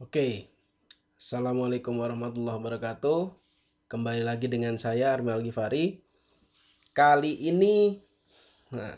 Oke, 0.00 0.48
Assalamualaikum 1.20 1.92
warahmatullahi 2.00 2.56
wabarakatuh. 2.56 3.36
Kembali 3.84 4.24
lagi 4.24 4.48
dengan 4.48 4.80
saya 4.80 5.12
Armi 5.12 5.28
Al-Ghifari. 5.28 6.00
Kali 6.96 7.36
ini, 7.36 8.00
nah, 8.72 8.96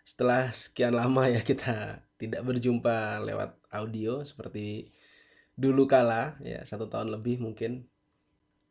setelah 0.00 0.48
sekian 0.48 0.96
lama 0.96 1.28
ya 1.28 1.44
kita 1.44 2.00
tidak 2.16 2.48
berjumpa 2.48 3.20
lewat 3.28 3.60
audio 3.68 4.24
seperti 4.24 4.88
dulu 5.52 5.84
kala, 5.84 6.40
ya 6.40 6.64
satu 6.64 6.88
tahun 6.88 7.12
lebih 7.12 7.44
mungkin. 7.44 7.84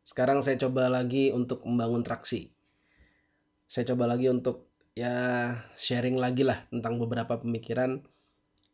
Sekarang 0.02 0.42
saya 0.42 0.58
coba 0.58 0.90
lagi 0.90 1.30
untuk 1.30 1.62
membangun 1.62 2.02
traksi. 2.02 2.50
Saya 3.70 3.94
coba 3.94 4.10
lagi 4.10 4.26
untuk 4.26 4.66
ya 4.98 5.54
sharing 5.78 6.18
lagi 6.18 6.42
lah 6.42 6.58
tentang 6.74 6.98
beberapa 6.98 7.38
pemikiran 7.38 8.02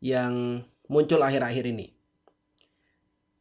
yang 0.01 0.65
muncul 0.89 1.21
akhir-akhir 1.21 1.69
ini. 1.69 1.94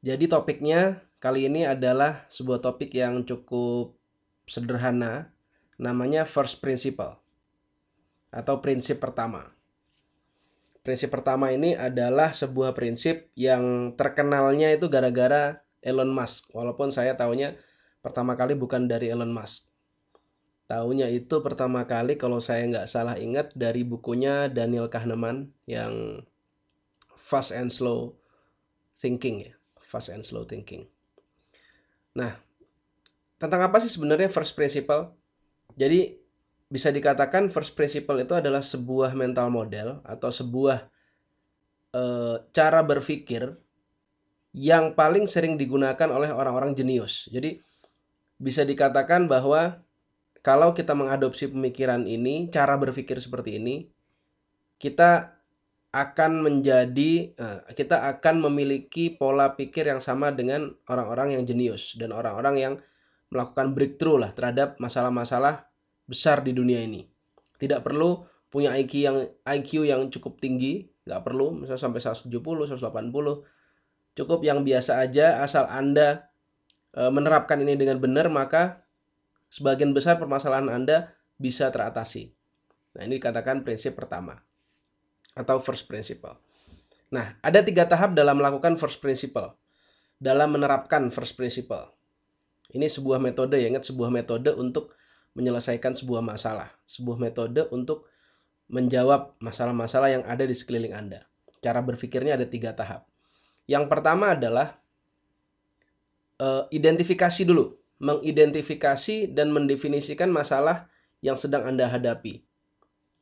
Jadi 0.04 0.28
topiknya 0.28 1.00
kali 1.24 1.48
ini 1.48 1.64
adalah 1.64 2.28
sebuah 2.28 2.60
topik 2.60 2.92
yang 2.92 3.24
cukup 3.24 3.96
sederhana, 4.44 5.32
namanya 5.80 6.28
first 6.28 6.60
principle 6.60 7.24
atau 8.28 8.60
prinsip 8.60 9.00
pertama. 9.00 9.56
Prinsip 10.84 11.08
pertama 11.08 11.56
ini 11.56 11.80
adalah 11.80 12.36
sebuah 12.36 12.76
prinsip 12.76 13.32
yang 13.40 13.96
terkenalnya 13.96 14.76
itu 14.76 14.92
gara-gara 14.92 15.64
Elon 15.80 16.12
Musk. 16.12 16.52
Walaupun 16.52 16.92
saya 16.92 17.16
tahunya 17.16 17.56
pertama 18.04 18.36
kali 18.36 18.60
bukan 18.60 18.92
dari 18.92 19.08
Elon 19.08 19.32
Musk. 19.32 19.72
Tahunya 20.68 21.08
itu 21.16 21.40
pertama 21.40 21.88
kali 21.88 22.20
kalau 22.20 22.44
saya 22.44 22.68
nggak 22.68 22.92
salah 22.92 23.16
ingat 23.16 23.56
dari 23.56 23.88
bukunya 23.88 24.52
Daniel 24.52 24.92
Kahneman 24.92 25.56
yang 25.64 26.28
Fast 27.16 27.56
and 27.56 27.72
Slow 27.72 28.20
Thinking 29.00 29.48
ya 29.48 29.63
fast 29.94 30.10
and 30.10 30.26
slow 30.26 30.42
thinking. 30.42 30.90
Nah, 32.18 32.34
tentang 33.38 33.62
apa 33.62 33.78
sih 33.78 33.94
sebenarnya 33.94 34.34
first 34.34 34.58
principle? 34.58 35.14
Jadi 35.78 36.18
bisa 36.66 36.90
dikatakan 36.90 37.54
first 37.54 37.78
principle 37.78 38.18
itu 38.18 38.34
adalah 38.34 38.66
sebuah 38.66 39.14
mental 39.14 39.54
model 39.54 40.02
atau 40.02 40.34
sebuah 40.34 40.90
e, 41.94 42.04
cara 42.50 42.82
berpikir 42.82 43.54
yang 44.58 44.98
paling 44.98 45.30
sering 45.30 45.54
digunakan 45.54 46.10
oleh 46.10 46.34
orang-orang 46.34 46.74
jenius. 46.74 47.30
Jadi 47.30 47.62
bisa 48.42 48.66
dikatakan 48.66 49.30
bahwa 49.30 49.86
kalau 50.42 50.74
kita 50.74 50.98
mengadopsi 50.98 51.48
pemikiran 51.50 52.10
ini, 52.10 52.50
cara 52.50 52.74
berpikir 52.76 53.22
seperti 53.22 53.62
ini, 53.62 53.88
kita 54.82 55.38
akan 55.94 56.42
menjadi 56.42 57.38
eh, 57.38 57.60
kita 57.78 58.10
akan 58.18 58.50
memiliki 58.50 59.14
pola 59.14 59.54
pikir 59.54 59.86
yang 59.86 60.02
sama 60.02 60.34
dengan 60.34 60.74
orang-orang 60.90 61.38
yang 61.38 61.46
jenius 61.46 61.94
dan 62.02 62.10
orang-orang 62.10 62.56
yang 62.58 62.74
melakukan 63.30 63.78
breakthrough 63.78 64.18
lah 64.18 64.34
terhadap 64.34 64.82
masalah-masalah 64.82 65.70
besar 66.10 66.42
di 66.42 66.50
dunia 66.50 66.82
ini. 66.82 67.06
Tidak 67.62 67.86
perlu 67.86 68.26
punya 68.50 68.74
IQ 68.74 68.94
yang 69.06 69.18
IQ 69.46 69.86
yang 69.86 70.10
cukup 70.10 70.42
tinggi, 70.42 70.90
nggak 71.06 71.22
perlu 71.22 71.62
misalnya 71.62 71.82
sampai 71.82 72.02
170, 72.02 72.74
180. 72.74 74.18
Cukup 74.18 74.40
yang 74.46 74.62
biasa 74.66 75.02
aja 75.02 75.42
asal 75.42 75.66
Anda 75.66 76.30
e, 76.94 77.02
menerapkan 77.10 77.58
ini 77.58 77.74
dengan 77.74 77.98
benar 77.98 78.30
maka 78.30 78.86
sebagian 79.50 79.90
besar 79.90 80.22
permasalahan 80.22 80.70
Anda 80.70 81.18
bisa 81.42 81.74
teratasi. 81.74 82.30
Nah, 82.94 83.02
ini 83.10 83.18
dikatakan 83.18 83.66
prinsip 83.66 83.98
pertama 83.98 84.38
atau 85.34 85.58
first 85.62 85.90
principle. 85.90 86.38
Nah, 87.14 87.38
ada 87.46 87.62
tiga 87.62 87.86
tahap 87.86 88.18
dalam 88.18 88.42
melakukan 88.42 88.74
first 88.78 88.98
principle. 88.98 89.54
Dalam 90.18 90.56
menerapkan 90.56 91.14
first 91.14 91.38
principle. 91.38 91.94
Ini 92.74 92.90
sebuah 92.90 93.22
metode 93.22 93.60
ya, 93.62 93.70
ingat 93.70 93.86
sebuah 93.86 94.10
metode 94.10 94.50
untuk 94.58 94.98
menyelesaikan 95.38 95.94
sebuah 95.94 96.26
masalah. 96.26 96.74
Sebuah 96.90 97.22
metode 97.22 97.70
untuk 97.70 98.10
menjawab 98.72 99.38
masalah-masalah 99.38 100.10
yang 100.10 100.24
ada 100.26 100.48
di 100.48 100.56
sekeliling 100.58 100.96
Anda. 100.96 101.28
Cara 101.62 101.86
berpikirnya 101.86 102.34
ada 102.40 102.50
tiga 102.50 102.74
tahap. 102.74 103.06
Yang 103.70 103.86
pertama 103.94 104.34
adalah 104.34 104.82
uh, 106.42 106.66
identifikasi 106.74 107.46
dulu. 107.46 107.78
Mengidentifikasi 108.02 109.32
dan 109.32 109.54
mendefinisikan 109.54 110.28
masalah 110.34 110.90
yang 111.24 111.38
sedang 111.38 111.64
Anda 111.64 111.88
hadapi. 111.88 112.44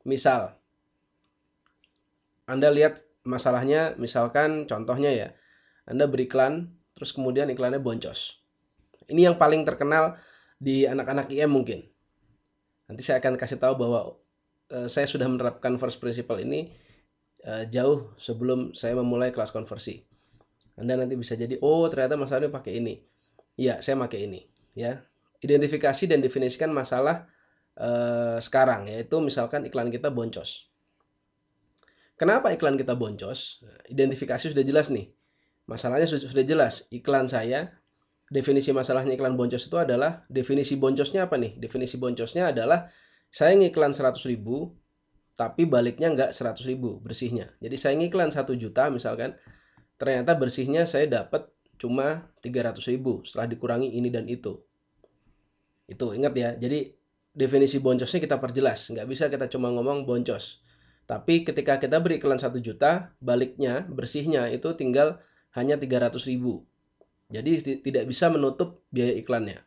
Misal, 0.02 0.58
anda 2.46 2.68
lihat 2.74 3.06
masalahnya 3.22 3.94
misalkan 3.98 4.66
contohnya 4.66 5.10
ya 5.10 5.28
Anda 5.86 6.06
beriklan 6.06 6.74
terus 6.94 7.14
kemudian 7.14 7.50
iklannya 7.50 7.82
boncos. 7.82 8.42
Ini 9.10 9.30
yang 9.30 9.36
paling 9.38 9.66
terkenal 9.66 10.18
di 10.62 10.86
anak-anak 10.86 11.30
IM 11.34 11.50
mungkin. 11.50 11.82
Nanti 12.86 13.02
saya 13.02 13.18
akan 13.18 13.34
kasih 13.34 13.58
tahu 13.58 13.74
bahwa 13.78 14.14
uh, 14.70 14.86
saya 14.86 15.10
sudah 15.10 15.26
menerapkan 15.26 15.74
first 15.78 15.98
principle 15.98 16.38
ini 16.38 16.70
uh, 17.46 17.66
jauh 17.66 18.14
sebelum 18.18 18.74
saya 18.78 18.94
memulai 18.94 19.34
kelas 19.34 19.50
konversi. 19.50 20.06
Anda 20.78 20.98
nanti 20.98 21.18
bisa 21.18 21.34
jadi 21.34 21.58
oh 21.62 21.86
ternyata 21.90 22.14
masalahnya 22.14 22.54
pakai 22.54 22.78
ini. 22.78 23.02
Ya 23.58 23.82
saya 23.82 23.98
pakai 23.98 24.26
ini 24.30 24.46
ya. 24.78 25.02
Identifikasi 25.42 26.06
dan 26.06 26.22
definisikan 26.22 26.70
masalah 26.70 27.26
uh, 27.74 28.38
sekarang 28.38 28.86
yaitu 28.86 29.18
misalkan 29.18 29.66
iklan 29.66 29.90
kita 29.90 30.06
boncos 30.14 30.71
Kenapa 32.22 32.54
iklan 32.54 32.78
kita 32.78 32.94
boncos? 32.94 33.66
Identifikasi 33.90 34.54
sudah 34.54 34.62
jelas 34.62 34.94
nih. 34.94 35.10
Masalahnya 35.66 36.06
sudah 36.06 36.46
jelas. 36.46 36.86
Iklan 36.94 37.26
saya, 37.26 37.74
definisi 38.30 38.70
masalahnya 38.70 39.18
iklan 39.18 39.34
boncos 39.34 39.66
itu 39.66 39.74
adalah, 39.74 40.22
definisi 40.30 40.78
boncosnya 40.78 41.26
apa 41.26 41.34
nih? 41.34 41.58
Definisi 41.58 41.98
boncosnya 41.98 42.54
adalah, 42.54 42.94
saya 43.26 43.58
ngiklan 43.58 43.90
100 43.90 44.22
ribu, 44.30 44.70
tapi 45.34 45.66
baliknya 45.66 46.14
nggak 46.14 46.30
100 46.30 46.62
ribu 46.62 47.02
bersihnya. 47.02 47.50
Jadi 47.58 47.74
saya 47.74 47.98
ngiklan 47.98 48.30
1 48.30 48.54
juta 48.54 48.86
misalkan, 48.86 49.34
ternyata 49.98 50.38
bersihnya 50.38 50.86
saya 50.86 51.10
dapat 51.10 51.50
cuma 51.74 52.30
300 52.38 52.86
ribu 52.86 53.26
setelah 53.26 53.50
dikurangi 53.50 53.98
ini 53.98 54.14
dan 54.14 54.30
itu. 54.30 54.62
Itu 55.90 56.14
ingat 56.14 56.38
ya. 56.38 56.54
Jadi 56.54 56.86
definisi 57.34 57.82
boncosnya 57.82 58.22
kita 58.22 58.38
perjelas. 58.38 58.94
Nggak 58.94 59.06
bisa 59.10 59.26
kita 59.26 59.50
cuma 59.50 59.74
ngomong 59.74 60.06
boncos. 60.06 60.62
Tapi 61.12 61.44
ketika 61.44 61.76
kita 61.76 62.00
beri 62.00 62.16
iklan 62.16 62.40
1 62.40 62.56
juta, 62.64 63.12
baliknya, 63.20 63.84
bersihnya 63.84 64.48
itu 64.48 64.72
tinggal 64.72 65.20
hanya 65.52 65.76
300 65.76 66.16
ribu. 66.24 66.64
Jadi 67.28 67.84
tidak 67.84 68.08
bisa 68.08 68.32
menutup 68.32 68.80
biaya 68.88 69.12
iklannya. 69.20 69.60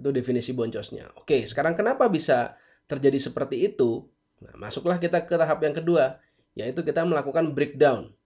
Itu 0.00 0.08
definisi 0.08 0.56
boncosnya. 0.56 1.12
Oke, 1.20 1.44
sekarang 1.44 1.76
kenapa 1.76 2.08
bisa 2.08 2.56
terjadi 2.88 3.20
seperti 3.20 3.68
itu? 3.68 4.08
Nah, 4.40 4.56
masuklah 4.56 4.96
kita 4.96 5.20
ke 5.28 5.36
tahap 5.36 5.60
yang 5.60 5.76
kedua, 5.76 6.16
yaitu 6.56 6.80
kita 6.80 7.04
melakukan 7.04 7.52
breakdown. 7.52 8.16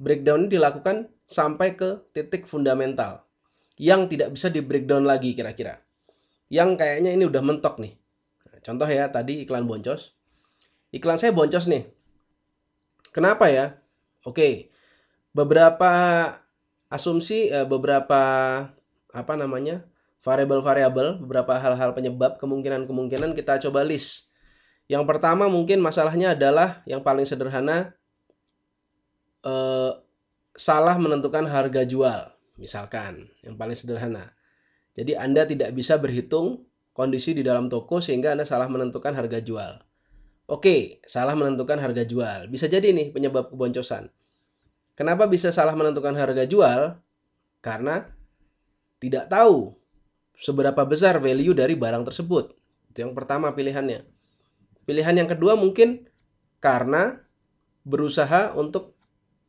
Breakdown 0.00 0.48
ini 0.48 0.56
dilakukan 0.56 1.12
sampai 1.28 1.76
ke 1.76 2.00
titik 2.16 2.48
fundamental 2.48 3.28
yang 3.76 4.08
tidak 4.08 4.32
bisa 4.32 4.48
di 4.48 4.64
breakdown 4.64 5.04
lagi 5.04 5.36
kira-kira. 5.36 5.84
Yang 6.48 6.80
kayaknya 6.80 7.12
ini 7.12 7.28
udah 7.28 7.44
mentok 7.44 7.76
nih. 7.76 7.92
Nah, 8.48 8.58
contoh 8.64 8.88
ya 8.88 9.12
tadi 9.12 9.44
iklan 9.44 9.68
boncos 9.68 10.16
iklan 10.96 11.20
saya 11.20 11.36
boncos 11.36 11.68
nih. 11.68 11.84
Kenapa 13.12 13.52
ya? 13.52 13.76
Oke, 14.24 14.72
beberapa 15.36 15.92
asumsi, 16.88 17.52
eh, 17.52 17.68
beberapa 17.68 18.20
apa 19.12 19.34
namanya 19.36 19.84
variabel-variabel, 20.24 21.22
beberapa 21.22 21.56
hal-hal 21.60 21.92
penyebab 21.94 22.40
kemungkinan-kemungkinan 22.40 23.36
kita 23.36 23.62
coba 23.68 23.84
list. 23.86 24.32
Yang 24.88 25.04
pertama 25.06 25.46
mungkin 25.46 25.78
masalahnya 25.84 26.34
adalah 26.34 26.82
yang 26.88 27.04
paling 27.04 27.28
sederhana 27.28 27.94
eh, 29.46 29.92
salah 30.56 30.96
menentukan 30.98 31.46
harga 31.46 31.86
jual, 31.86 32.32
misalkan 32.58 33.30
yang 33.44 33.54
paling 33.54 33.78
sederhana. 33.78 34.34
Jadi 34.96 35.12
Anda 35.14 35.44
tidak 35.44 35.76
bisa 35.76 36.00
berhitung 36.00 36.64
kondisi 36.96 37.36
di 37.36 37.44
dalam 37.44 37.68
toko 37.68 38.00
sehingga 38.00 38.32
Anda 38.32 38.48
salah 38.48 38.66
menentukan 38.66 39.12
harga 39.12 39.38
jual. 39.44 39.85
Oke, 40.46 41.02
salah 41.02 41.34
menentukan 41.34 41.74
harga 41.74 42.06
jual. 42.06 42.46
Bisa 42.46 42.70
jadi 42.70 42.94
nih 42.94 43.10
penyebab 43.10 43.50
keboncosan. 43.50 44.06
Kenapa 44.94 45.26
bisa 45.26 45.50
salah 45.50 45.74
menentukan 45.74 46.14
harga 46.14 46.46
jual? 46.46 46.94
Karena 47.58 48.06
tidak 49.02 49.26
tahu 49.26 49.74
seberapa 50.38 50.86
besar 50.86 51.18
value 51.18 51.50
dari 51.50 51.74
barang 51.74 52.06
tersebut. 52.06 52.54
Itu 52.94 53.04
yang 53.04 53.12
pertama 53.18 53.50
pilihannya. 53.50 54.06
Pilihan 54.86 55.18
yang 55.18 55.26
kedua 55.26 55.58
mungkin 55.58 56.06
karena 56.62 57.18
berusaha 57.82 58.54
untuk 58.54 58.94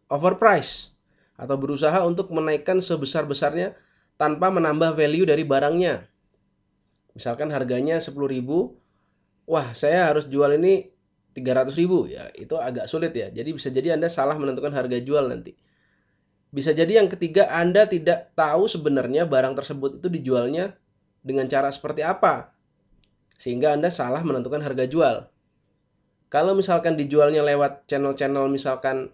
overprice 0.10 0.98
atau 1.38 1.56
berusaha 1.62 2.02
untuk 2.10 2.34
menaikkan 2.34 2.82
sebesar-besarnya 2.82 3.78
tanpa 4.18 4.50
menambah 4.50 4.98
value 4.98 5.30
dari 5.30 5.46
barangnya. 5.46 6.10
Misalkan 7.14 7.54
harganya 7.54 8.02
10.000, 8.02 8.18
wah 9.48 9.72
saya 9.74 10.12
harus 10.12 10.28
jual 10.28 10.54
ini 10.60 10.92
300 11.34 11.74
ribu 11.80 12.06
ya 12.06 12.30
itu 12.36 12.54
agak 12.60 12.86
sulit 12.86 13.16
ya 13.16 13.32
jadi 13.32 13.50
bisa 13.50 13.72
jadi 13.72 13.96
anda 13.96 14.12
salah 14.12 14.36
menentukan 14.36 14.76
harga 14.76 15.00
jual 15.02 15.26
nanti 15.32 15.56
Bisa 16.48 16.72
jadi 16.72 17.04
yang 17.04 17.12
ketiga 17.12 17.52
Anda 17.52 17.84
tidak 17.86 18.32
tahu 18.32 18.72
sebenarnya 18.72 19.28
barang 19.28 19.60
tersebut 19.60 20.00
itu 20.00 20.08
dijualnya 20.08 20.80
dengan 21.20 21.44
cara 21.52 21.68
seperti 21.68 22.08
apa. 22.08 22.56
Sehingga 23.36 23.76
Anda 23.76 23.92
salah 23.92 24.24
menentukan 24.24 24.64
harga 24.64 24.88
jual. 24.88 25.28
Kalau 26.32 26.56
misalkan 26.56 26.96
dijualnya 26.96 27.44
lewat 27.44 27.88
channel-channel 27.88 28.48
misalkan 28.52 29.12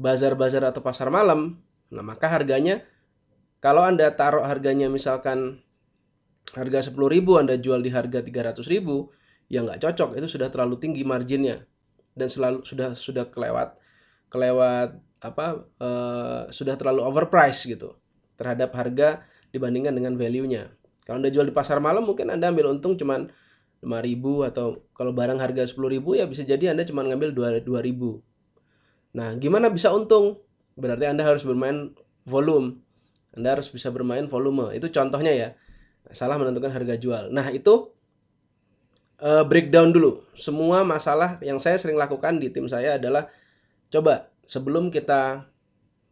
bazar-bazar 0.00 0.64
atau 0.64 0.80
pasar 0.80 1.12
malam, 1.12 1.60
nah 1.92 2.04
maka 2.04 2.28
harganya 2.28 2.84
kalau 3.60 3.84
Anda 3.84 4.12
taruh 4.12 4.44
harganya 4.44 4.88
misalkan 4.88 5.60
harga 6.56 6.90
10.000 6.92 6.98
Anda 7.36 7.56
jual 7.60 7.80
di 7.84 7.92
harga 7.92 8.20
300.000, 8.24 8.80
ya 9.52 9.60
nggak 9.60 9.84
cocok, 9.84 10.16
itu 10.16 10.24
sudah 10.24 10.48
terlalu 10.48 10.80
tinggi 10.80 11.04
marginnya 11.04 11.68
dan 12.16 12.28
selalu 12.32 12.64
sudah 12.64 12.96
sudah 12.96 13.28
kelewat 13.28 13.76
kelewat 14.32 14.96
apa 15.20 15.68
uh, 15.78 16.48
sudah 16.48 16.74
terlalu 16.80 17.04
overpriced 17.04 17.68
gitu 17.68 17.94
terhadap 18.40 18.72
harga 18.72 19.22
dibandingkan 19.52 19.92
dengan 19.92 20.16
value-nya. 20.16 20.72
Kalau 21.04 21.20
Anda 21.20 21.28
jual 21.28 21.46
di 21.46 21.54
pasar 21.54 21.78
malam 21.78 22.08
mungkin 22.08 22.32
Anda 22.32 22.48
ambil 22.48 22.72
untung 22.72 22.96
cuman 22.96 23.28
5000 23.84 24.48
atau 24.54 24.86
kalau 24.94 25.12
barang 25.12 25.38
harga 25.42 25.68
10000 25.68 26.00
ya 26.16 26.24
bisa 26.24 26.42
jadi 26.46 26.72
Anda 26.72 26.88
cuma 26.88 27.04
ngambil 27.04 27.36
2000. 27.36 28.22
Nah, 29.12 29.28
gimana 29.36 29.68
bisa 29.68 29.92
untung? 29.92 30.40
Berarti 30.78 31.04
Anda 31.04 31.26
harus 31.26 31.44
bermain 31.44 31.92
volume. 32.24 32.80
Anda 33.36 33.58
harus 33.58 33.68
bisa 33.68 33.92
bermain 33.92 34.24
volume. 34.30 34.72
Itu 34.72 34.88
contohnya 34.88 35.34
ya. 35.34 35.48
Salah 36.14 36.40
menentukan 36.40 36.72
harga 36.72 36.96
jual. 36.96 37.28
Nah, 37.28 37.52
itu 37.52 37.92
uh, 39.22 39.46
breakdown 39.46 39.94
dulu. 39.94 40.26
Semua 40.34 40.82
masalah 40.82 41.38
yang 41.40 41.62
saya 41.62 41.78
sering 41.78 41.94
lakukan 41.96 42.42
di 42.42 42.50
tim 42.50 42.66
saya 42.66 42.98
adalah 42.98 43.30
coba 43.88 44.28
sebelum 44.44 44.90
kita 44.90 45.46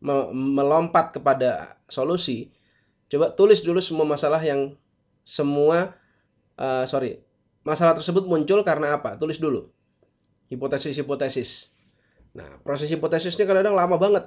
me 0.01 0.33
melompat 0.33 1.13
kepada 1.13 1.77
solusi, 1.91 2.49
coba 3.13 3.35
tulis 3.37 3.61
dulu 3.61 3.85
semua 3.85 4.09
masalah 4.09 4.41
yang 4.41 4.73
semua 5.21 5.93
uh, 6.57 6.89
sorry 6.89 7.21
masalah 7.61 7.93
tersebut 7.93 8.25
muncul 8.25 8.65
karena 8.65 8.97
apa? 8.97 9.21
Tulis 9.21 9.37
dulu 9.37 9.69
hipotesis-hipotesis. 10.51 11.71
Nah 12.35 12.59
proses 12.63 12.91
hipotesisnya 12.91 13.47
kadang-kadang 13.47 13.75
lama 13.75 13.97
banget, 13.99 14.25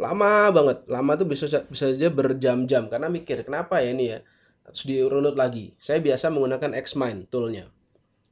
lama 0.00 0.48
banget, 0.52 0.78
lama 0.88 1.12
tuh 1.16 1.26
bisa 1.28 1.44
bisa 1.68 1.92
saja 1.92 2.08
berjam-jam 2.08 2.88
karena 2.88 3.08
mikir 3.12 3.44
kenapa 3.44 3.80
ya 3.84 3.92
ini 3.92 4.04
ya 4.16 4.18
harus 4.64 4.82
dirunut 4.88 5.36
lagi. 5.36 5.76
Saya 5.80 6.00
biasa 6.00 6.32
menggunakan 6.32 6.76
Xmind 6.80 7.28
toolnya, 7.28 7.68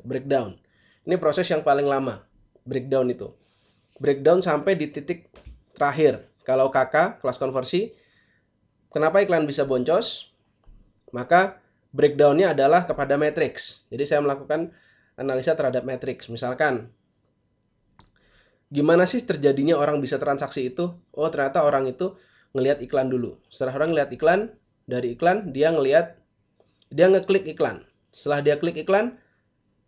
breakdown. 0.03 0.59
Ini 1.05 1.17
proses 1.17 1.49
yang 1.49 1.65
paling 1.65 1.89
lama, 1.89 2.25
breakdown 2.67 3.09
itu 3.11 3.33
breakdown 3.99 4.41
sampai 4.41 4.79
di 4.79 4.89
titik 4.89 5.29
terakhir. 5.75 6.25
Kalau 6.47 6.73
kakak 6.73 7.21
kelas 7.21 7.37
konversi, 7.37 7.93
kenapa 8.89 9.21
iklan 9.21 9.45
bisa 9.45 9.69
boncos? 9.69 10.33
Maka 11.13 11.61
breakdownnya 11.93 12.57
adalah 12.57 12.89
kepada 12.89 13.21
matrix. 13.21 13.85
Jadi 13.93 14.05
saya 14.09 14.25
melakukan 14.25 14.73
analisa 15.19 15.53
terhadap 15.53 15.85
matrix. 15.85 16.31
Misalkan, 16.33 16.89
gimana 18.73 19.05
sih 19.05 19.21
terjadinya 19.21 19.77
orang 19.77 20.01
bisa 20.01 20.17
transaksi 20.17 20.73
itu? 20.73 20.97
Oh 21.13 21.29
ternyata 21.29 21.69
orang 21.69 21.85
itu 21.91 22.17
ngelihat 22.57 22.81
iklan 22.81 23.13
dulu. 23.13 23.37
Setelah 23.53 23.85
orang 23.85 23.93
ngelihat 23.93 24.11
iklan, 24.17 24.41
dari 24.89 25.13
iklan 25.13 25.53
dia 25.53 25.69
ngelihat, 25.69 26.17
dia 26.89 27.13
ngeklik 27.13 27.45
iklan. 27.45 27.85
Setelah 28.09 28.41
dia 28.41 28.57
klik 28.57 28.81
iklan, 28.81 29.21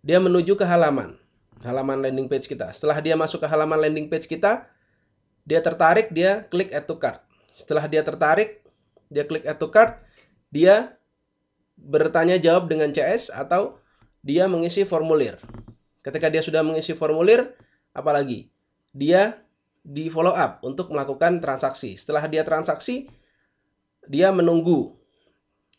dia 0.00 0.18
menuju 0.20 0.56
ke 0.56 0.64
halaman 0.64 1.20
halaman 1.64 2.00
landing 2.00 2.28
page 2.28 2.48
kita. 2.48 2.72
Setelah 2.72 2.98
dia 3.00 3.14
masuk 3.16 3.40
ke 3.40 3.48
halaman 3.48 3.80
landing 3.80 4.08
page 4.08 4.26
kita, 4.28 4.64
dia 5.44 5.60
tertarik, 5.60 6.12
dia 6.12 6.44
klik 6.48 6.72
add 6.72 6.88
to 6.88 6.96
cart. 6.96 7.20
Setelah 7.52 7.84
dia 7.88 8.00
tertarik, 8.00 8.64
dia 9.12 9.24
klik 9.28 9.44
add 9.44 9.60
to 9.60 9.68
cart, 9.68 10.00
dia 10.48 10.96
bertanya 11.80 12.36
jawab 12.36 12.68
dengan 12.68 12.92
CS 12.92 13.32
atau 13.32 13.80
dia 14.20 14.48
mengisi 14.48 14.84
formulir. 14.84 15.40
Ketika 16.00 16.32
dia 16.32 16.40
sudah 16.40 16.64
mengisi 16.64 16.96
formulir, 16.96 17.52
apalagi 17.92 18.48
dia 18.92 19.40
di 19.80 20.12
follow 20.12 20.32
up 20.32 20.60
untuk 20.64 20.92
melakukan 20.92 21.40
transaksi. 21.40 21.96
Setelah 21.96 22.28
dia 22.28 22.44
transaksi, 22.44 23.08
dia 24.08 24.28
menunggu 24.32 24.99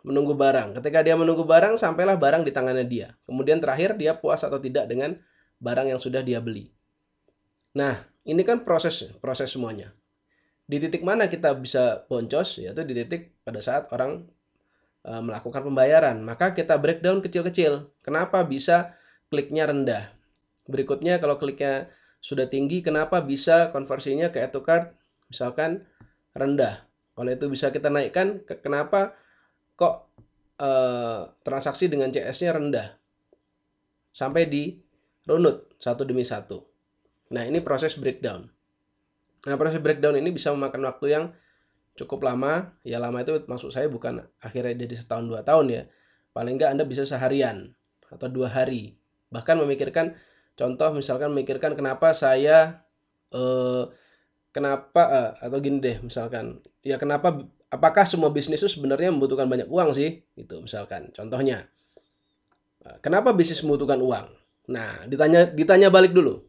menunggu 0.01 0.33
barang. 0.33 0.77
Ketika 0.81 1.06
dia 1.06 1.13
menunggu 1.13 1.45
barang, 1.45 1.77
sampailah 1.77 2.18
barang 2.18 2.42
di 2.45 2.51
tangannya 2.53 2.86
dia. 2.86 3.13
Kemudian 3.25 3.62
terakhir 3.62 3.98
dia 3.98 4.18
puas 4.18 4.42
atau 4.42 4.57
tidak 4.57 4.89
dengan 4.89 5.18
barang 5.62 5.94
yang 5.94 6.01
sudah 6.01 6.25
dia 6.25 6.42
beli. 6.42 6.74
Nah, 7.77 8.01
ini 8.25 8.42
kan 8.42 8.65
proses 8.65 9.13
proses 9.21 9.53
semuanya. 9.53 9.94
Di 10.65 10.81
titik 10.81 11.06
mana 11.06 11.27
kita 11.27 11.53
bisa 11.57 12.06
boncos 12.07 12.62
yaitu 12.62 12.81
di 12.88 12.94
titik 12.98 13.36
pada 13.44 13.59
saat 13.59 13.92
orang 13.94 14.25
e, 15.06 15.12
melakukan 15.21 15.62
pembayaran. 15.68 16.18
Maka 16.24 16.57
kita 16.57 16.80
breakdown 16.81 17.21
kecil-kecil. 17.21 17.92
Kenapa 18.01 18.42
bisa 18.47 18.97
kliknya 19.30 19.69
rendah? 19.69 20.13
Berikutnya 20.65 21.19
kalau 21.19 21.38
kliknya 21.38 21.92
sudah 22.21 22.45
tinggi, 22.45 22.86
kenapa 22.86 23.19
bisa 23.19 23.74
konversinya 23.74 24.30
ke 24.30 24.42
cart 24.62 24.94
misalkan 25.27 25.86
rendah? 26.38 26.86
Oleh 27.19 27.36
itu 27.36 27.51
bisa 27.51 27.74
kita 27.74 27.92
naikkan. 27.92 28.45
Kenapa 28.63 29.18
kok 29.81 30.13
e, 30.62 30.69
transaksi 31.42 31.89
dengan 31.89 32.13
CS-nya 32.13 32.54
rendah? 32.54 32.88
Sampai 34.13 34.45
di 34.45 34.78
runut 35.25 35.74
satu 35.81 36.06
demi 36.06 36.22
satu. 36.22 36.62
Nah, 37.33 37.42
ini 37.48 37.63
proses 37.66 37.98
breakdown. 37.98 38.45
Nah, 39.50 39.57
proses 39.57 39.81
breakdown 39.81 40.22
ini 40.22 40.30
bisa 40.30 40.54
memakan 40.54 40.86
waktu 40.86 41.06
yang 41.10 41.25
cukup 41.98 42.22
lama. 42.30 42.78
Ya, 42.86 43.01
lama 43.01 43.25
itu 43.25 43.42
maksud 43.50 43.74
saya 43.74 43.89
bukan 43.89 44.22
akhirnya 44.38 44.78
jadi 44.86 44.95
setahun 45.01 45.25
dua 45.25 45.42
tahun 45.42 45.66
ya. 45.74 45.83
Paling 46.38 46.62
nggak 46.62 46.72
Anda 46.78 46.86
bisa 46.86 47.07
seharian 47.07 47.74
atau 48.12 48.28
dua 48.28 48.51
hari. 48.51 49.00
Bahkan 49.31 49.56
memikirkan, 49.63 50.13
contoh 50.60 50.92
misalkan 50.92 51.31
memikirkan 51.31 51.74
kenapa 51.74 52.12
saya, 52.12 52.83
eh, 53.31 53.83
kenapa, 54.51 55.01
eh, 55.07 55.31
atau 55.48 55.57
gini 55.63 55.80
deh 55.80 55.98
misalkan, 56.04 56.60
ya 56.83 57.00
kenapa, 57.00 57.48
apakah 57.71 58.03
semua 58.03 58.29
bisnis 58.29 58.59
itu 58.59 58.69
sebenarnya 58.69 59.09
membutuhkan 59.09 59.47
banyak 59.47 59.65
uang 59.71 59.95
sih? 59.95 60.21
Gitu 60.35 60.59
misalkan, 60.59 61.09
contohnya. 61.15 61.65
Eh, 62.83 62.97
kenapa 63.00 63.31
bisnis 63.31 63.63
membutuhkan 63.63 63.97
uang? 64.03 64.27
Nah, 64.69 65.07
ditanya 65.07 65.47
ditanya 65.47 65.88
balik 65.88 66.12
dulu. 66.12 66.44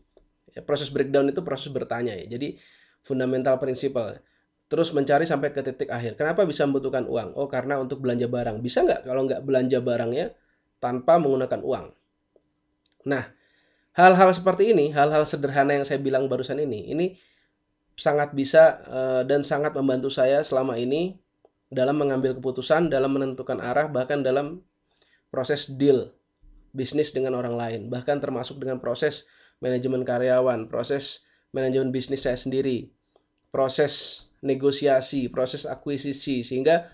Ya, 0.52 0.60
proses 0.60 0.92
breakdown 0.92 1.30
itu 1.32 1.40
proses 1.40 1.70
bertanya 1.72 2.12
ya. 2.12 2.36
Jadi 2.36 2.58
fundamental 3.06 3.56
prinsipal. 3.56 4.20
Terus 4.69 4.92
mencari 4.92 5.24
sampai 5.24 5.52
ke 5.52 5.60
titik 5.64 5.88
akhir. 5.88 6.17
Kenapa 6.17 6.44
bisa 6.44 6.64
membutuhkan 6.69 7.05
uang? 7.08 7.36
Oh, 7.36 7.48
karena 7.48 7.81
untuk 7.81 8.00
belanja 8.00 8.29
barang. 8.29 8.60
Bisa 8.60 8.84
nggak 8.84 9.05
kalau 9.05 9.24
nggak 9.29 9.41
belanja 9.44 9.79
barangnya 9.81 10.32
tanpa 10.81 11.20
menggunakan 11.20 11.60
uang? 11.60 11.86
Nah, 13.08 13.24
hal-hal 13.93 14.31
seperti 14.32 14.72
ini, 14.72 14.91
hal-hal 14.93 15.29
sederhana 15.29 15.76
yang 15.76 15.84
saya 15.84 16.00
bilang 16.00 16.26
barusan 16.26 16.56
ini, 16.62 16.88
ini 16.88 17.06
sangat 17.96 18.32
bisa 18.32 18.81
uh, 18.89 19.22
dan 19.22 19.44
sangat 19.44 19.77
membantu 19.77 20.08
saya 20.08 20.41
selama 20.41 20.77
ini 20.81 21.17
dalam 21.72 21.96
mengambil 21.96 22.37
keputusan, 22.37 22.93
dalam 22.93 23.17
menentukan 23.17 23.61
arah, 23.61 23.89
bahkan 23.89 24.20
dalam 24.20 24.61
proses 25.32 25.69
deal 25.69 26.13
bisnis 26.77 27.13
dengan 27.13 27.37
orang 27.37 27.56
lain, 27.56 27.81
bahkan 27.89 28.20
termasuk 28.20 28.61
dengan 28.61 28.81
proses 28.81 29.29
manajemen 29.61 30.05
karyawan, 30.05 30.69
proses 30.69 31.25
manajemen 31.53 31.93
bisnis 31.93 32.25
saya 32.25 32.37
sendiri, 32.37 32.93
proses 33.53 34.27
negosiasi, 34.41 35.29
proses 35.29 35.69
akuisisi, 35.69 36.43
sehingga 36.43 36.89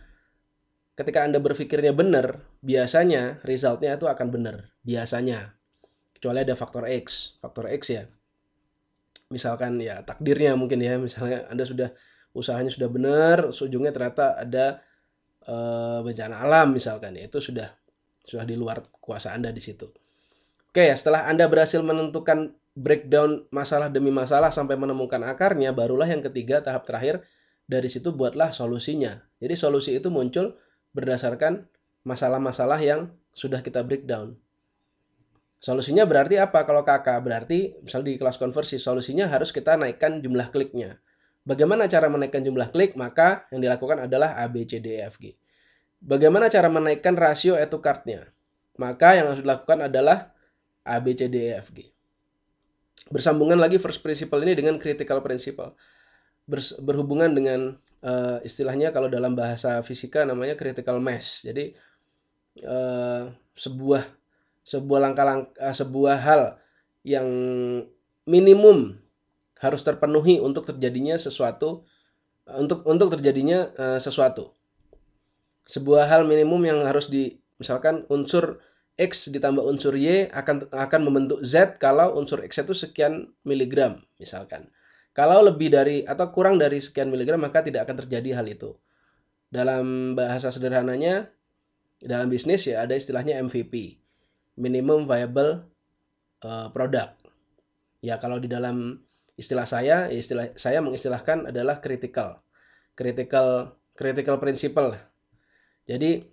ketika 0.99 1.23
Anda 1.23 1.39
berpikirnya 1.39 1.95
benar, 1.95 2.43
biasanya 2.61 3.43
resultnya 3.47 3.95
itu 3.95 4.07
akan 4.11 4.29
benar, 4.35 4.75
biasanya. 4.83 5.55
Kecuali 6.19 6.43
ada 6.43 6.59
faktor 6.59 6.91
X, 6.91 7.39
faktor 7.39 7.71
X 7.71 7.83
ya. 7.95 8.11
Misalkan 9.29 9.77
ya 9.81 10.01
takdirnya 10.05 10.57
mungkin 10.57 10.81
ya, 10.81 10.97
misalnya 10.97 11.45
Anda 11.53 11.69
sudah 11.69 11.93
usahanya 12.33 12.73
sudah 12.73 12.89
benar, 12.89 13.53
ujungnya 13.53 13.93
ternyata 13.93 14.41
ada 14.41 14.81
uh, 15.45 16.01
bencana 16.01 16.41
alam 16.41 16.73
misalkan 16.73 17.13
ya, 17.17 17.29
itu 17.29 17.41
sudah 17.41 17.77
sudah 18.25 18.45
di 18.49 18.57
luar 18.57 18.85
kuasa 19.01 19.37
Anda 19.37 19.53
di 19.53 19.61
situ. 19.61 19.89
Oke 20.69 20.85
ya, 20.85 20.97
setelah 20.97 21.29
Anda 21.29 21.45
berhasil 21.49 21.81
menentukan 21.85 22.57
breakdown 22.79 23.45
masalah 23.51 23.93
demi 23.93 24.09
masalah 24.09 24.49
sampai 24.49 24.81
menemukan 24.81 25.21
akarnya, 25.25 25.77
barulah 25.77 26.09
yang 26.09 26.25
ketiga 26.25 26.65
tahap 26.65 26.89
terakhir 26.89 27.25
dari 27.69 27.91
situ 27.91 28.17
buatlah 28.17 28.49
solusinya. 28.55 29.21
Jadi 29.45 29.55
solusi 29.59 29.93
itu 29.93 30.09
muncul 30.09 30.57
berdasarkan 30.97 31.69
masalah-masalah 32.07 32.81
yang 32.81 33.13
sudah 33.37 33.61
kita 33.61 33.85
breakdown. 33.85 34.41
Solusinya 35.59 36.07
berarti 36.07 36.39
apa? 36.39 36.63
Kalau 36.63 36.87
kakak 36.87 37.19
berarti 37.19 37.75
misal 37.83 38.07
di 38.07 38.15
kelas 38.15 38.39
konversi 38.39 38.79
solusinya 38.79 39.27
harus 39.27 39.51
kita 39.51 39.75
naikkan 39.75 40.23
jumlah 40.23 40.55
kliknya. 40.55 41.03
Bagaimana 41.43 41.91
cara 41.91 42.07
menaikkan 42.07 42.47
jumlah 42.47 42.71
klik? 42.71 42.95
Maka 42.95 43.51
yang 43.51 43.65
dilakukan 43.65 44.07
adalah 44.07 44.39
A, 44.39 44.47
B, 44.47 44.63
C, 44.69 44.79
D, 44.79 45.03
E, 45.03 45.09
F, 45.09 45.19
G. 45.19 45.35
Bagaimana 45.99 46.47
cara 46.47 46.71
menaikkan 46.71 47.19
rasio 47.19 47.59
cart-nya? 47.59 48.31
Maka 48.79 49.19
yang 49.19 49.35
harus 49.35 49.43
dilakukan 49.43 49.91
adalah 49.91 50.31
A, 50.87 51.03
B, 51.03 51.19
C, 51.19 51.27
D, 51.27 51.51
E, 51.51 51.59
F, 51.59 51.75
G. 51.75 51.91
Bersambungan 53.11 53.59
lagi 53.59 53.83
first 53.83 53.99
principle 54.05 54.39
ini 54.47 54.55
dengan 54.55 54.79
critical 54.79 55.25
principle. 55.25 55.75
berhubungan 56.81 57.29
dengan 57.37 57.77
uh, 58.01 58.41
istilahnya 58.41 58.89
kalau 58.89 59.13
dalam 59.13 59.37
bahasa 59.37 59.85
fisika 59.85 60.25
namanya 60.25 60.57
critical 60.57 60.97
mass. 60.97 61.45
Jadi 61.45 61.77
uh, 62.65 63.29
sebuah 63.53 64.09
sebuah 64.69 65.01
langkah-langkah 65.01 65.73
sebuah 65.73 66.17
hal 66.21 66.43
yang 67.01 67.25
minimum 68.29 69.01
harus 69.65 69.81
terpenuhi 69.81 70.37
untuk 70.39 70.69
terjadinya 70.69 71.17
sesuatu 71.17 71.89
untuk 72.45 72.85
untuk 72.85 73.17
terjadinya 73.17 73.73
uh, 73.77 74.01
sesuatu. 74.01 74.53
Sebuah 75.69 76.09
hal 76.09 76.29
minimum 76.29 76.65
yang 76.65 76.81
harus 76.85 77.09
di 77.09 77.41
misalkan 77.57 78.05
unsur 78.13 78.61
X 78.97 79.29
ditambah 79.33 79.61
unsur 79.65 79.97
Y 79.97 80.29
akan 80.33 80.69
akan 80.73 81.01
membentuk 81.05 81.41
Z 81.45 81.77
kalau 81.81 82.17
unsur 82.17 82.41
X 82.45 82.61
itu 82.61 82.73
sekian 82.77 83.33
miligram 83.45 84.05
misalkan. 84.17 84.69
Kalau 85.13 85.45
lebih 85.45 85.73
dari 85.73 86.07
atau 86.07 86.31
kurang 86.31 86.57
dari 86.61 86.79
sekian 86.81 87.11
miligram 87.11 87.41
maka 87.43 87.65
tidak 87.65 87.89
akan 87.89 88.05
terjadi 88.05 88.41
hal 88.41 88.47
itu. 88.49 88.77
Dalam 89.49 90.13
bahasa 90.13 90.53
sederhananya 90.53 91.33
dalam 91.99 92.31
bisnis 92.31 92.65
ya 92.69 92.87
ada 92.87 92.95
istilahnya 92.95 93.43
MVP, 93.43 93.99
minimum 94.59 95.07
viable 95.07 95.65
uh, 96.43 96.69
product. 96.75 97.23
Ya 98.03 98.19
kalau 98.19 98.43
di 98.43 98.51
dalam 98.51 98.99
istilah 99.39 99.65
saya, 99.65 100.11
istilah 100.11 100.53
saya 100.59 100.83
mengistilahkan 100.83 101.55
adalah 101.55 101.79
critical. 101.79 102.43
Critical 102.99 103.79
critical 103.95 104.43
principle. 104.43 104.99
Jadi 105.87 106.27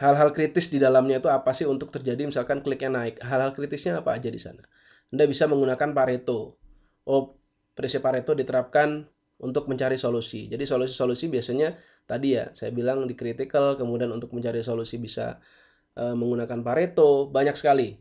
hal-hal 0.00 0.32
kritis 0.32 0.68
di 0.68 0.80
dalamnya 0.80 1.20
itu 1.20 1.28
apa 1.32 1.52
sih 1.56 1.64
untuk 1.68 1.92
terjadi 1.92 2.24
misalkan 2.24 2.64
kliknya 2.64 2.92
naik. 2.92 3.20
Hal-hal 3.20 3.52
kritisnya 3.52 4.00
apa 4.00 4.16
aja 4.16 4.32
di 4.32 4.40
sana. 4.40 4.64
Anda 5.12 5.24
bisa 5.28 5.46
menggunakan 5.46 5.94
Pareto. 5.94 6.58
Oh, 7.06 7.38
prinsip 7.76 8.02
Pareto 8.02 8.34
diterapkan 8.34 9.06
untuk 9.38 9.68
mencari 9.68 10.00
solusi. 10.00 10.48
Jadi 10.48 10.64
solusi-solusi 10.64 11.28
biasanya 11.28 11.76
tadi 12.08 12.36
ya 12.36 12.50
saya 12.56 12.72
bilang 12.72 13.04
di 13.04 13.14
critical, 13.14 13.76
kemudian 13.76 14.10
untuk 14.10 14.32
mencari 14.32 14.64
solusi 14.64 14.96
bisa 14.96 15.38
menggunakan 15.96 16.60
Pareto, 16.60 17.32
banyak 17.32 17.56
sekali. 17.56 17.96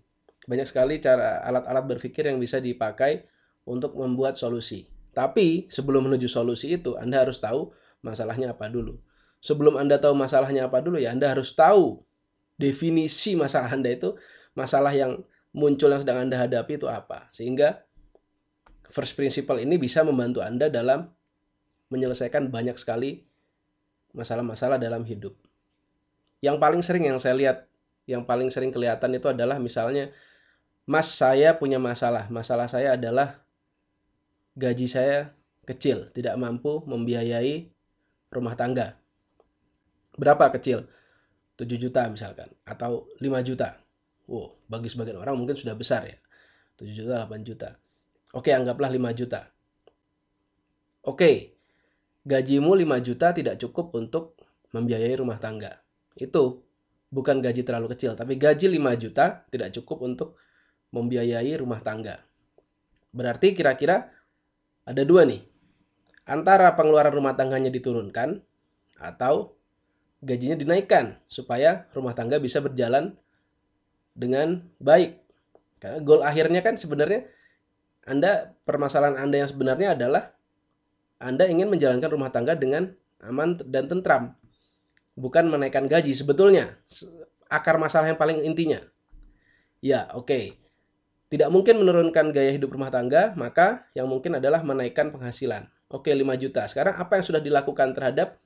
Banyak 0.46 0.68
sekali 0.68 1.02
cara 1.02 1.42
alat-alat 1.42 1.86
berpikir 1.90 2.30
yang 2.30 2.38
bisa 2.38 2.62
dipakai 2.62 3.26
untuk 3.66 3.98
membuat 3.98 4.38
solusi. 4.38 4.86
Tapi 5.16 5.72
sebelum 5.72 6.12
menuju 6.12 6.28
solusi 6.28 6.76
itu, 6.76 7.00
Anda 7.00 7.24
harus 7.24 7.40
tahu 7.40 7.72
masalahnya 8.04 8.54
apa 8.54 8.68
dulu. 8.68 9.00
Sebelum 9.40 9.80
Anda 9.80 9.98
tahu 9.98 10.14
masalahnya 10.14 10.68
apa 10.68 10.84
dulu 10.84 11.00
ya, 11.00 11.16
Anda 11.16 11.32
harus 11.32 11.56
tahu 11.56 12.04
definisi 12.60 13.34
masalah 13.40 13.72
Anda 13.72 13.96
itu, 13.96 14.14
masalah 14.54 14.92
yang 14.92 15.24
muncul 15.56 15.88
yang 15.88 16.04
sedang 16.04 16.28
Anda 16.28 16.36
hadapi 16.36 16.78
itu 16.78 16.92
apa. 16.92 17.32
Sehingga 17.32 17.88
first 18.92 19.16
principle 19.16 19.58
ini 19.64 19.80
bisa 19.80 20.04
membantu 20.04 20.44
Anda 20.44 20.68
dalam 20.68 21.10
menyelesaikan 21.90 22.52
banyak 22.52 22.76
sekali 22.76 23.24
masalah-masalah 24.12 24.76
dalam 24.78 25.08
hidup. 25.08 25.36
Yang 26.44 26.58
paling 26.60 26.82
sering 26.84 27.08
yang 27.08 27.18
saya 27.18 27.36
lihat, 27.40 27.58
yang 28.06 28.26
paling 28.26 28.54
sering 28.54 28.70
kelihatan 28.70 29.18
itu 29.18 29.28
adalah 29.30 29.58
misalnya, 29.58 30.14
Mas 30.86 31.10
saya 31.10 31.58
punya 31.58 31.82
masalah. 31.82 32.30
Masalah 32.30 32.70
saya 32.70 32.94
adalah 32.94 33.42
gaji 34.54 34.86
saya 34.86 35.34
kecil, 35.66 36.14
tidak 36.14 36.38
mampu 36.38 36.86
membiayai 36.86 37.74
rumah 38.30 38.54
tangga. 38.54 39.02
Berapa 40.16 40.54
kecil? 40.54 40.86
7 41.56 41.80
juta 41.80 42.06
misalkan 42.12 42.52
atau 42.68 43.08
5 43.18 43.42
juta. 43.42 43.80
Wow, 44.28 44.60
bagi 44.68 44.92
sebagian 44.92 45.18
orang 45.18 45.40
mungkin 45.40 45.56
sudah 45.58 45.74
besar 45.74 46.06
ya. 46.06 46.18
7 46.78 46.92
juta, 46.92 47.26
8 47.26 47.42
juta. 47.42 47.80
Oke, 48.36 48.52
anggaplah 48.52 48.92
5 48.92 49.16
juta. 49.16 49.48
Oke, 51.06 51.56
gajimu 52.28 52.76
5 52.76 53.00
juta 53.00 53.32
tidak 53.32 53.56
cukup 53.62 53.96
untuk 53.96 54.36
membiayai 54.76 55.16
rumah 55.16 55.40
tangga. 55.40 55.80
Itu 56.20 56.65
bukan 57.16 57.40
gaji 57.40 57.64
terlalu 57.64 57.96
kecil, 57.96 58.20
tapi 58.20 58.36
gaji 58.36 58.68
5 58.68 59.02
juta 59.08 59.48
tidak 59.48 59.72
cukup 59.80 60.04
untuk 60.04 60.36
membiayai 60.92 61.56
rumah 61.56 61.80
tangga. 61.80 62.20
Berarti 63.16 63.56
kira-kira 63.56 64.12
ada 64.84 65.02
dua 65.08 65.24
nih. 65.24 65.40
Antara 66.28 66.76
pengeluaran 66.76 67.16
rumah 67.16 67.38
tangganya 67.40 67.72
diturunkan 67.72 68.44
atau 69.00 69.56
gajinya 70.20 70.60
dinaikkan 70.60 71.16
supaya 71.32 71.88
rumah 71.96 72.12
tangga 72.12 72.42
bisa 72.42 72.60
berjalan 72.60 73.16
dengan 74.12 74.60
baik. 74.82 75.22
Karena 75.80 76.00
goal 76.02 76.26
akhirnya 76.26 76.66
kan 76.66 76.76
sebenarnya 76.76 77.30
Anda 78.10 78.58
permasalahan 78.66 79.22
Anda 79.22 79.46
yang 79.46 79.50
sebenarnya 79.52 79.94
adalah 79.96 80.34
Anda 81.22 81.46
ingin 81.48 81.72
menjalankan 81.72 82.10
rumah 82.10 82.34
tangga 82.34 82.58
dengan 82.58 82.92
aman 83.22 83.62
dan 83.70 83.86
tentram. 83.88 84.34
Bukan 85.16 85.48
menaikkan 85.48 85.88
gaji 85.88 86.12
sebetulnya. 86.12 86.76
Akar 87.48 87.80
masalah 87.80 88.12
yang 88.12 88.20
paling 88.20 88.44
intinya. 88.44 88.84
Ya, 89.80 90.12
oke. 90.12 90.28
Okay 90.28 90.46
tidak 91.26 91.50
mungkin 91.50 91.82
menurunkan 91.82 92.30
gaya 92.30 92.54
hidup 92.54 92.72
rumah 92.72 92.94
tangga, 92.94 93.34
maka 93.34 93.90
yang 93.98 94.06
mungkin 94.06 94.38
adalah 94.38 94.62
menaikkan 94.62 95.10
penghasilan. 95.10 95.66
Oke, 95.90 96.14
5 96.14 96.22
juta. 96.38 96.70
Sekarang 96.70 96.96
apa 96.96 97.18
yang 97.18 97.26
sudah 97.26 97.42
dilakukan 97.42 97.92
terhadap 97.98 98.38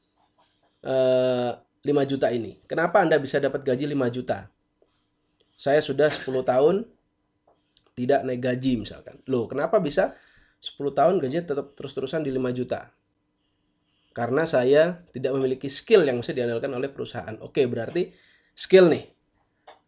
uh, 0.88 1.60
eh, 1.86 1.92
5 1.92 2.10
juta 2.10 2.32
ini? 2.32 2.58
Kenapa 2.66 3.04
Anda 3.04 3.20
bisa 3.20 3.38
dapat 3.38 3.68
gaji 3.68 3.84
5 3.94 4.16
juta? 4.16 4.48
Saya 5.60 5.84
sudah 5.84 6.08
10 6.08 6.24
tahun 6.42 6.76
tidak 8.00 8.20
naik 8.24 8.42
gaji 8.42 8.80
misalkan. 8.80 9.20
Loh, 9.28 9.46
kenapa 9.46 9.78
bisa 9.84 10.16
10 10.64 10.80
tahun 10.96 11.20
gajinya 11.20 11.46
tetap 11.46 11.76
terus-terusan 11.76 12.24
di 12.24 12.32
5 12.32 12.58
juta? 12.58 12.96
Karena 14.20 14.44
saya 14.44 15.00
tidak 15.16 15.32
memiliki 15.32 15.72
skill 15.72 16.04
yang 16.04 16.20
bisa 16.20 16.36
diandalkan 16.36 16.76
oleh 16.76 16.92
perusahaan. 16.92 17.40
Oke, 17.40 17.64
berarti 17.72 18.12
skill 18.52 18.92
nih. 18.92 19.08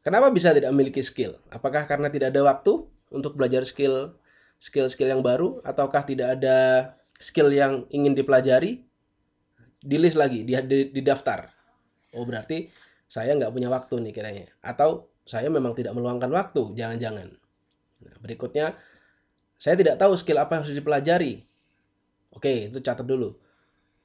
Kenapa 0.08 0.32
bisa 0.32 0.56
tidak 0.56 0.72
memiliki 0.72 1.04
skill? 1.04 1.36
Apakah 1.52 1.84
karena 1.84 2.08
tidak 2.08 2.32
ada 2.32 2.40
waktu 2.48 2.88
untuk 3.12 3.36
belajar 3.36 3.68
skill 3.68 4.16
skill-skill 4.56 5.12
yang 5.12 5.20
baru 5.20 5.60
ataukah 5.68 6.08
tidak 6.08 6.40
ada 6.40 6.58
skill 7.20 7.52
yang 7.52 7.84
ingin 7.92 8.16
dipelajari? 8.16 8.88
Di 9.84 9.98
list 10.00 10.16
lagi, 10.16 10.48
di, 10.48 10.56
di, 10.64 10.96
di 10.96 11.02
daftar. 11.04 11.52
Oh 12.16 12.24
berarti 12.24 12.72
saya 13.12 13.36
nggak 13.36 13.52
punya 13.52 13.68
waktu 13.68 14.00
nih 14.00 14.16
kiranya. 14.16 14.48
Atau 14.64 15.12
saya 15.28 15.52
memang 15.52 15.76
tidak 15.76 15.92
meluangkan 15.92 16.32
waktu, 16.32 16.72
jangan-jangan. 16.80 17.36
Nah, 18.08 18.16
berikutnya, 18.24 18.80
saya 19.60 19.76
tidak 19.76 20.00
tahu 20.00 20.16
skill 20.16 20.40
apa 20.40 20.56
yang 20.56 20.64
harus 20.64 20.78
dipelajari. 20.80 21.44
Oke, 22.32 22.72
itu 22.72 22.80
catat 22.80 23.04
dulu. 23.04 23.36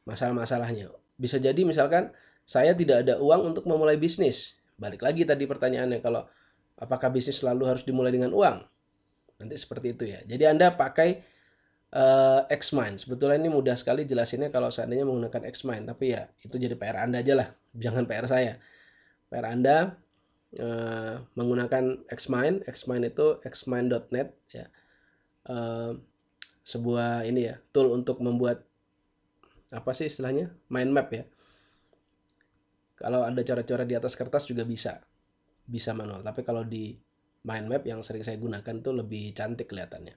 Masalah-masalahnya. 0.07 0.95
Bisa 1.19 1.37
jadi 1.43 1.59
misalkan 1.67 2.15
saya 2.47 2.73
tidak 2.73 3.03
ada 3.03 3.19
uang 3.19 3.53
untuk 3.53 3.67
memulai 3.67 3.99
bisnis 3.99 4.57
Balik 4.77 5.01
lagi 5.01 5.25
tadi 5.25 5.49
pertanyaannya 5.49 6.05
kalau 6.05 6.29
apakah 6.77 7.09
bisnis 7.09 7.41
selalu 7.41 7.65
harus 7.65 7.83
dimulai 7.83 8.13
dengan 8.13 8.29
uang? 8.37 8.61
Nanti 9.41 9.57
seperti 9.57 9.97
itu 9.97 10.05
ya. 10.05 10.21
Jadi 10.29 10.45
Anda 10.45 10.77
pakai 10.77 11.25
uh, 11.97 12.45
Xmind. 12.53 13.01
Sebetulnya 13.01 13.41
ini 13.41 13.49
mudah 13.49 13.73
sekali 13.73 14.05
jelasinnya 14.05 14.53
kalau 14.53 14.69
seandainya 14.69 15.09
menggunakan 15.09 15.49
Xmind. 15.49 15.89
Tapi 15.89 16.13
ya 16.13 16.29
itu 16.45 16.61
jadi 16.61 16.77
PR 16.77 17.09
Anda 17.09 17.25
aja 17.25 17.35
lah. 17.41 17.49
Jangan 17.73 18.05
PR 18.05 18.29
saya. 18.29 18.61
PR 19.33 19.49
Anda 19.49 19.97
uh, 20.61 21.25
menggunakan 21.33 22.05
Xmind. 22.13 22.69
Xmind 22.69 23.05
itu 23.17 23.41
xmind.net 23.49 24.29
ya. 24.53 24.69
Uh, 25.49 25.97
sebuah 26.67 27.25
ini 27.25 27.49
ya 27.49 27.57
tool 27.73 27.95
untuk 27.97 28.21
membuat 28.21 28.66
apa 29.75 29.91
sih 29.95 30.07
istilahnya 30.07 30.55
mind 30.71 30.93
map 30.95 31.11
ya 31.11 31.27
kalau 32.97 33.29
ada 33.29 33.41
coret-coret 33.45 33.85
di 33.85 33.97
atas 33.97 34.17
kertas 34.17 34.49
juga 34.49 34.65
bisa. 34.65 35.05
Bisa 35.69 35.93
manual. 35.93 36.25
Tapi 36.25 36.41
kalau 36.41 36.65
di 36.65 36.97
mind 37.45 37.69
map 37.69 37.85
yang 37.85 38.01
sering 38.01 38.25
saya 38.25 38.41
gunakan 38.41 38.81
tuh 38.81 38.97
lebih 38.97 39.37
cantik 39.37 39.69
kelihatannya. 39.69 40.17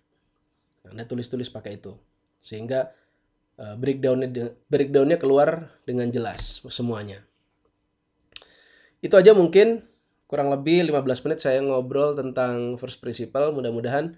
Anda 0.87 1.03
tulis-tulis 1.03 1.51
pakai 1.51 1.75
itu. 1.75 1.99
Sehingga 2.39 2.87
uh, 3.59 3.75
breakdownnya 3.75 4.55
breakdownnya 4.71 5.19
keluar 5.19 5.75
dengan 5.83 6.07
jelas 6.07 6.63
semuanya. 6.71 7.19
Itu 9.03 9.19
aja 9.19 9.35
mungkin 9.35 9.83
kurang 10.31 10.47
lebih 10.47 10.87
15 10.87 11.25
menit 11.27 11.39
saya 11.43 11.59
ngobrol 11.59 12.15
tentang 12.15 12.79
first 12.79 13.03
principle. 13.03 13.51
Mudah-mudahan 13.51 14.15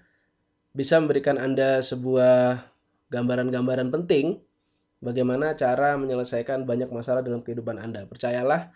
bisa 0.70 1.02
memberikan 1.02 1.34
Anda 1.34 1.82
sebuah 1.82 2.62
gambaran-gambaran 3.10 3.90
penting 3.90 4.38
bagaimana 5.02 5.58
cara 5.58 5.98
menyelesaikan 5.98 6.62
banyak 6.62 6.88
masalah 6.94 7.20
dalam 7.20 7.42
kehidupan 7.42 7.76
Anda. 7.82 8.06
Percayalah, 8.06 8.70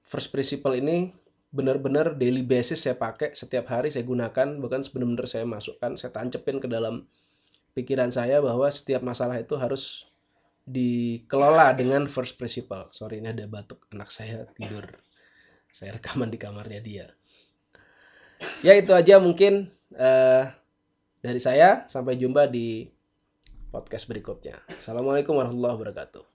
first 0.00 0.30
principle 0.30 0.78
ini 0.78 1.10
benar-benar 1.50 2.14
daily 2.14 2.46
basis 2.46 2.86
saya 2.86 2.94
pakai, 2.94 3.34
setiap 3.34 3.66
hari 3.70 3.90
saya 3.90 4.06
gunakan, 4.06 4.58
bukan 4.62 4.86
benar-benar 4.90 5.26
saya 5.26 5.42
masukkan, 5.46 5.98
saya 5.98 6.14
tancepin 6.14 6.62
ke 6.62 6.70
dalam 6.70 7.06
pikiran 7.74 8.14
saya 8.14 8.38
bahwa 8.38 8.70
setiap 8.70 9.02
masalah 9.02 9.42
itu 9.42 9.58
harus 9.58 10.06
dikelola 10.64 11.76
dengan 11.76 12.08
first 12.08 12.40
principle. 12.40 12.88
Sorry 12.94 13.20
ini 13.20 13.34
ada 13.34 13.44
batuk 13.44 13.84
anak 13.92 14.08
saya 14.08 14.48
tidur. 14.56 14.86
Saya 15.68 15.98
rekaman 15.98 16.30
di 16.30 16.38
kamarnya 16.38 16.80
dia. 16.80 17.06
Ya 18.64 18.72
itu 18.78 18.94
aja 18.94 19.20
mungkin 19.20 19.74
uh, 19.98 20.48
dari 21.20 21.40
saya. 21.42 21.84
Sampai 21.90 22.16
jumpa 22.16 22.48
di 22.48 22.88
podcast 23.74 24.06
berikutnya. 24.06 24.62
Assalamualaikum 24.70 25.34
warahmatullahi 25.34 25.74
wabarakatuh. 25.74 26.33